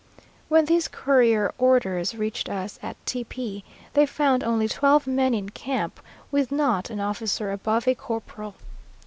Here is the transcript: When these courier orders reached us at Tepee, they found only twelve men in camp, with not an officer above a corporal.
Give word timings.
When 0.49 0.65
these 0.65 0.87
courier 0.87 1.53
orders 1.59 2.15
reached 2.15 2.49
us 2.49 2.79
at 2.81 2.97
Tepee, 3.05 3.63
they 3.93 4.07
found 4.07 4.43
only 4.43 4.67
twelve 4.67 5.05
men 5.05 5.35
in 5.35 5.49
camp, 5.49 5.99
with 6.31 6.51
not 6.51 6.89
an 6.89 6.99
officer 6.99 7.51
above 7.51 7.87
a 7.87 7.93
corporal. 7.93 8.55